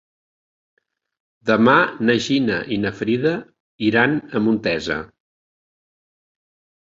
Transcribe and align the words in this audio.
Demà 1.49 1.75
na 2.09 2.15
Gina 2.27 2.55
i 2.77 2.79
na 2.85 2.91
Frida 3.01 3.33
iran 3.89 4.17
a 4.39 4.41
Montesa. 4.47 4.97